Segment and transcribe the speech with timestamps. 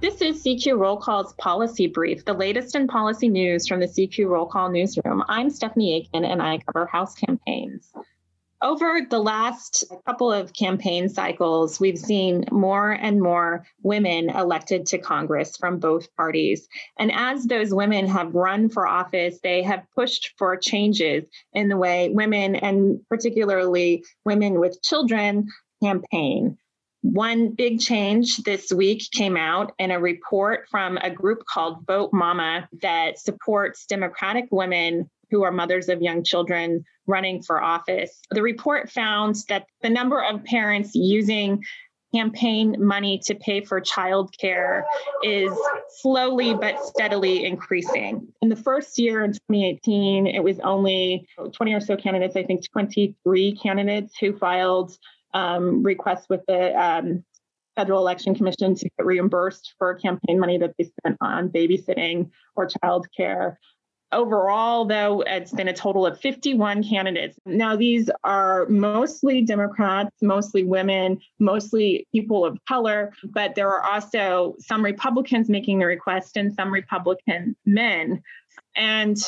[0.00, 4.28] This is CQ Roll Call's Policy Brief, the latest in policy news from the CQ
[4.28, 5.24] Roll Call newsroom.
[5.26, 7.92] I'm Stephanie Akin and I cover House campaigns.
[8.62, 14.98] Over the last couple of campaign cycles, we've seen more and more women elected to
[14.98, 16.68] Congress from both parties.
[16.96, 21.76] And as those women have run for office, they have pushed for changes in the
[21.76, 25.48] way women, and particularly women with children,
[25.82, 26.56] campaign.
[27.02, 32.10] One big change this week came out in a report from a group called Vote
[32.12, 38.20] Mama that supports Democratic women who are mothers of young children running for office.
[38.30, 41.62] The report found that the number of parents using
[42.14, 44.82] campaign money to pay for childcare
[45.22, 45.52] is
[46.00, 48.26] slowly but steadily increasing.
[48.40, 52.68] In the first year in 2018, it was only 20 or so candidates, I think
[52.70, 54.96] 23 candidates who filed
[55.34, 57.24] um, requests with the um,
[57.76, 62.68] Federal Election Commission to get reimbursed for campaign money that they spent on babysitting or
[62.68, 63.56] childcare.
[64.10, 67.38] Overall, though, it's been a total of 51 candidates.
[67.44, 74.56] Now, these are mostly Democrats, mostly women, mostly people of color, but there are also
[74.58, 78.22] some Republicans making the request and some Republican men.
[78.74, 79.18] And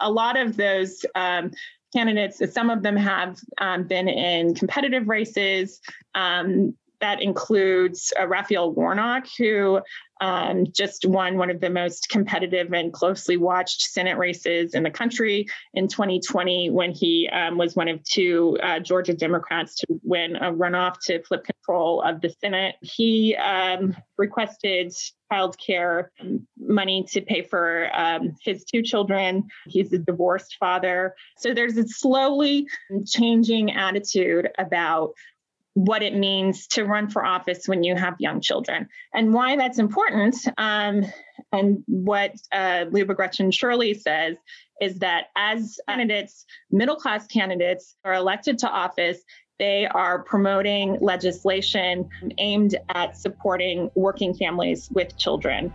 [0.00, 1.50] a lot of those um,
[1.94, 5.80] candidates, some of them have um, been in competitive races.
[6.14, 9.80] Um, that includes uh, Raphael Warnock, who
[10.20, 14.90] um, just won one of the most competitive and closely watched Senate races in the
[14.90, 20.36] country in 2020 when he um, was one of two uh, Georgia Democrats to win
[20.36, 22.76] a runoff to flip control of the Senate.
[22.80, 24.94] He um, requested
[25.30, 26.12] child care
[26.58, 29.48] money to pay for um, his two children.
[29.66, 31.14] He's a divorced father.
[31.38, 32.66] So there's a slowly
[33.06, 35.14] changing attitude about
[35.74, 39.78] what it means to run for office when you have young children and why that's
[39.78, 40.36] important.
[40.56, 41.04] Um,
[41.52, 44.36] and what uh, Liuba Grechen Shirley says
[44.80, 49.18] is that as candidates, middle class candidates, are elected to office,
[49.58, 52.08] they are promoting legislation
[52.38, 55.72] aimed at supporting working families with children.